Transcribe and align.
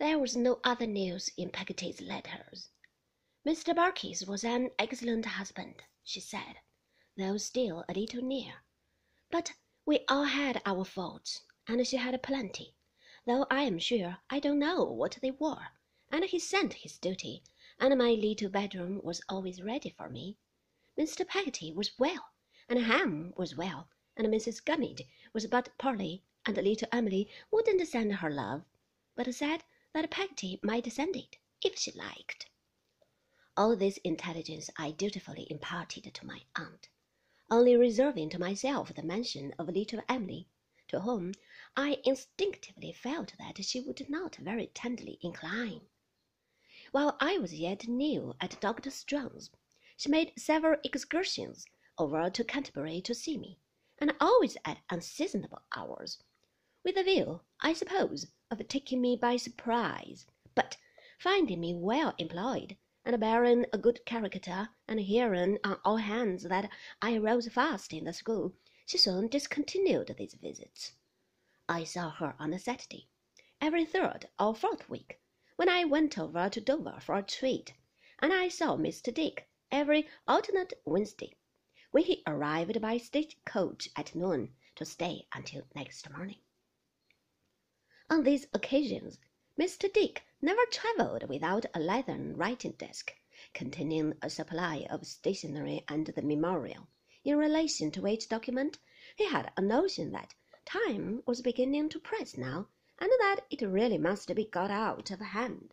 There 0.00 0.18
was 0.18 0.34
no 0.34 0.60
other 0.64 0.86
news 0.86 1.28
in 1.36 1.50
Peggotty's 1.50 2.00
letters. 2.00 2.70
Mr. 3.46 3.76
Barkis 3.76 4.26
was 4.26 4.42
an 4.44 4.70
excellent 4.78 5.26
husband, 5.26 5.82
she 6.02 6.20
said, 6.20 6.56
though 7.18 7.36
still 7.36 7.84
a 7.86 7.92
little 7.92 8.22
near. 8.22 8.62
But 9.30 9.52
we 9.84 10.06
all 10.08 10.24
had 10.24 10.62
our 10.64 10.86
faults, 10.86 11.42
and 11.68 11.86
she 11.86 11.98
had 11.98 12.20
plenty, 12.22 12.74
though 13.26 13.46
I 13.50 13.64
am 13.64 13.78
sure 13.78 14.20
I 14.30 14.40
don't 14.40 14.58
know 14.58 14.84
what 14.84 15.18
they 15.20 15.32
were. 15.32 15.68
And 16.10 16.24
he 16.24 16.38
sent 16.38 16.72
his 16.72 16.96
duty, 16.96 17.42
and 17.78 17.96
my 17.98 18.12
little 18.12 18.48
bedroom 18.48 19.02
was 19.04 19.20
always 19.28 19.60
ready 19.62 19.90
for 19.90 20.08
me. 20.08 20.38
Mr. 20.98 21.28
Peggotty 21.28 21.74
was 21.74 21.98
well, 21.98 22.30
and 22.70 22.78
Ham 22.78 23.34
was 23.36 23.54
well, 23.54 23.90
and 24.16 24.26
Mrs. 24.28 24.64
Gummidge 24.64 25.02
was 25.34 25.46
but 25.46 25.76
poorly, 25.76 26.24
and 26.46 26.56
little 26.56 26.88
Emily 26.90 27.28
wouldn't 27.50 27.86
send 27.86 28.14
her 28.14 28.30
love, 28.30 28.64
but 29.14 29.32
said 29.34 29.62
that 29.92 30.10
Peggotty 30.10 30.60
might 30.62 30.90
send 30.92 31.16
it 31.16 31.38
if 31.62 31.78
she 31.78 31.90
liked. 31.92 32.46
All 33.56 33.74
this 33.74 33.98
intelligence 34.04 34.70
I 34.76 34.92
dutifully 34.92 35.46
imparted 35.50 36.14
to 36.14 36.26
my 36.26 36.42
aunt, 36.54 36.88
only 37.50 37.76
reserving 37.76 38.30
to 38.30 38.38
myself 38.38 38.94
the 38.94 39.02
mention 39.02 39.52
of 39.58 39.68
little 39.68 40.00
Emily, 40.08 40.48
to 40.88 41.00
whom 41.00 41.32
I 41.76 42.00
instinctively 42.04 42.92
felt 42.92 43.34
that 43.38 43.64
she 43.64 43.80
would 43.80 44.08
not 44.08 44.36
very 44.36 44.68
tenderly 44.68 45.18
incline. 45.22 45.82
While 46.92 47.16
I 47.20 47.38
was 47.38 47.54
yet 47.54 47.88
new 47.88 48.34
at 48.40 48.60
Dr. 48.60 48.90
Strong's, 48.90 49.50
she 49.96 50.08
made 50.08 50.32
several 50.38 50.80
excursions 50.84 51.66
over 51.98 52.30
to 52.30 52.44
Canterbury 52.44 53.00
to 53.02 53.14
see 53.14 53.36
me, 53.36 53.58
and 53.98 54.14
always 54.20 54.56
at 54.64 54.78
unseasonable 54.88 55.62
hours, 55.76 56.22
with 56.84 56.96
a 56.96 57.02
view, 57.02 57.40
I 57.60 57.72
suppose, 57.72 58.26
of 58.50 58.66
taking 58.66 59.00
me 59.00 59.14
by 59.14 59.36
surprise, 59.36 60.26
but 60.56 60.76
finding 61.20 61.60
me 61.60 61.72
well 61.72 62.14
employed, 62.18 62.76
and 63.04 63.20
bearing 63.20 63.64
a 63.72 63.78
good 63.78 64.04
character, 64.04 64.68
and 64.88 64.98
hearing 64.98 65.56
on 65.62 65.78
all 65.84 65.98
hands 65.98 66.42
that 66.42 66.68
I 67.00 67.16
rose 67.18 67.46
fast 67.46 67.92
in 67.92 68.04
the 68.04 68.12
school, 68.12 68.52
she 68.84 68.98
soon 68.98 69.28
discontinued 69.28 70.12
these 70.18 70.34
visits. 70.34 70.94
I 71.68 71.84
saw 71.84 72.10
her 72.10 72.34
on 72.40 72.52
a 72.52 72.58
Saturday, 72.58 73.06
every 73.60 73.84
third 73.84 74.28
or 74.36 74.52
fourth 74.52 74.88
week, 74.88 75.20
when 75.54 75.68
I 75.68 75.84
went 75.84 76.18
over 76.18 76.48
to 76.48 76.60
Dover 76.60 76.98
for 77.00 77.14
a 77.14 77.22
treat, 77.22 77.72
and 78.18 78.32
I 78.32 78.48
saw 78.48 78.76
Mr. 78.76 79.14
Dick 79.14 79.48
every 79.70 80.08
alternate 80.26 80.72
Wednesday, 80.84 81.36
when 81.92 82.02
he 82.02 82.24
arrived 82.26 82.80
by 82.80 82.98
stage 82.98 83.36
coach 83.44 83.88
at 83.94 84.16
noon 84.16 84.56
to 84.74 84.84
stay 84.84 85.28
until 85.32 85.68
next 85.76 86.10
morning. 86.10 86.40
On 88.12 88.24
these 88.24 88.48
occasions, 88.52 89.20
Mr. 89.56 89.86
Dick 89.92 90.24
never 90.42 90.62
travelled 90.72 91.28
without 91.28 91.64
a 91.72 91.78
leathern 91.78 92.36
writing 92.36 92.72
desk, 92.72 93.14
containing 93.54 94.14
a 94.20 94.28
supply 94.28 94.84
of 94.90 95.06
stationery 95.06 95.84
and 95.86 96.08
the 96.08 96.20
memorial, 96.22 96.88
in 97.22 97.38
relation 97.38 97.92
to 97.92 98.02
which 98.02 98.28
document 98.28 98.80
he 99.14 99.26
had 99.26 99.52
a 99.56 99.62
notion 99.62 100.10
that 100.10 100.34
time 100.64 101.22
was 101.24 101.40
beginning 101.40 101.88
to 101.90 102.00
press 102.00 102.36
now, 102.36 102.66
and 102.98 103.12
that 103.20 103.42
it 103.48 103.62
really 103.62 103.96
must 103.96 104.34
be 104.34 104.44
got 104.44 104.72
out 104.72 105.12
of 105.12 105.20
hand. 105.20 105.72